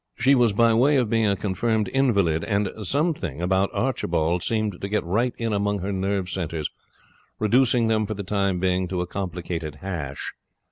She 0.17 0.33
was 0.33 0.51
by 0.51 0.73
way 0.73 0.95
of 0.95 1.11
being 1.11 1.27
a 1.27 1.35
confirmed 1.35 1.87
invalid, 1.89 2.43
and 2.43 2.71
something 2.81 3.39
about 3.39 3.69
Archibald 3.71 4.41
seemed 4.41 4.81
to 4.81 4.89
get 4.89 5.03
right 5.03 5.31
in 5.37 5.53
among 5.53 5.77
her 5.81 5.91
nerve 5.93 6.27
centres, 6.27 6.71
reducing 7.37 7.85
them 7.87 8.07
for 8.07 8.15
the 8.15 8.23
time 8.23 8.59
being 8.59 8.87
to 8.87 9.01
a 9.01 9.05
complicated 9.05 9.75
hash. 9.83 10.33